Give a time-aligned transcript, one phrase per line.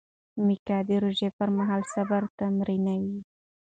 [0.45, 3.19] میکا د روژې پر مهال صبر تمرینوي.